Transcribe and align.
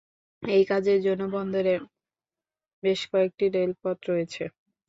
এই 0.43 0.63
কাজের 0.67 0.99
জন্য 1.03 1.21
বন্দরে 1.35 1.73
বেশ 2.83 3.01
কয়েকটি 3.11 3.45
রেলপথ 3.55 3.97
রয়েছে। 4.09 4.43